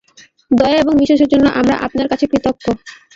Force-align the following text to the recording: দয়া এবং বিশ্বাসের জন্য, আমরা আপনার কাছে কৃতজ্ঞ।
দয়া 0.51 0.77
এবং 0.79 0.93
বিশ্বাসের 0.95 1.31
জন্য, 1.33 1.45
আমরা 1.59 1.75
আপনার 1.85 2.07
কাছে 2.11 2.25
কৃতজ্ঞ। 2.31 2.65